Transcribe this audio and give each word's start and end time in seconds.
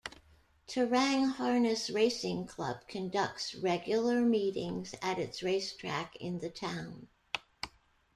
Terang 0.67 1.27
Harness 1.33 1.91
Racing 1.91 2.47
Club 2.47 2.87
conducts 2.87 3.53
regular 3.53 4.19
meetings 4.21 4.95
at 4.99 5.19
its 5.19 5.43
racetrack 5.43 6.15
in 6.15 6.39
the 6.39 6.49
town. 6.49 7.07